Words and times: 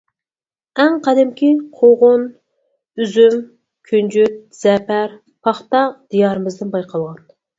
ئەڭ 0.83 0.95
قەدىمكى 1.07 1.49
قوغۇن، 1.81 2.23
ئۈزۈم 3.03 3.37
كۈنجۈت، 3.91 4.41
زەپەر، 4.61 5.13
پاختا 5.49 5.85
دىيارىمىزدىن 6.15 6.75
بايقالغان. 6.77 7.23